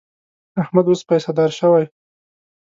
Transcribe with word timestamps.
احمد 0.61 0.85
اوس 0.89 1.01
پیسهدار 1.09 1.49
شوی. 1.59 1.83